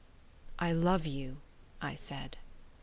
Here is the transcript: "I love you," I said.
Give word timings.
"I 0.57 0.71
love 0.71 1.05
you," 1.05 1.37
I 1.79 1.93
said. 1.93 2.37